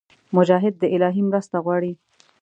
[0.35, 1.93] مجاهد د الهي مرسته غواړي.